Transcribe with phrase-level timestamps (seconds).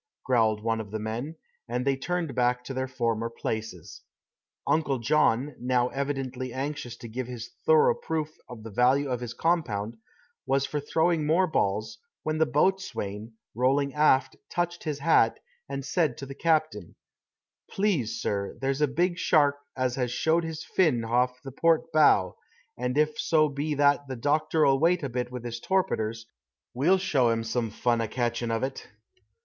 [0.25, 1.35] growled one of the men,
[1.67, 4.01] and they turned back to their former places.
[4.65, 9.35] Uncle John, now evidently anxious to give us thorough proof of the value of his
[9.35, 9.97] compound,
[10.47, 16.17] was for throwing more balls, when the boatswain, rolling aft, touched his hat, and said
[16.17, 16.95] to the captain:
[17.69, 22.35] "Please, sur, there's a big shark as has showed his fin hoff the port bow,
[22.75, 26.25] and if so be that the doctor'll wait a bit with his torpeters,
[26.73, 28.87] we'll show 'im some fun a catchin' of it."